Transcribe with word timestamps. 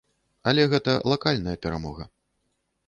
Але 0.51 0.63
гэта 0.71 0.95
лакальная 1.13 1.55
перамога. 1.67 2.03